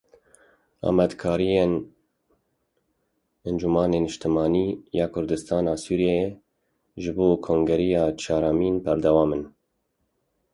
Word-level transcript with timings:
Amadekariyên 0.87 1.73
Encumena 3.47 3.97
Niştimanî 4.05 4.67
ya 4.99 5.05
Kurdistana 5.13 5.73
Sûriyeyê 5.83 6.29
ji 7.01 7.11
bo 7.17 7.27
kongreya 7.47 8.03
çaremîn 8.21 8.75
berdewam 8.85 9.29
in. 9.37 9.43